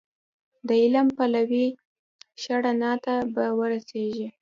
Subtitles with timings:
[0.67, 1.67] د علم پلوی
[2.41, 4.27] شه رڼا ته به ورسېږې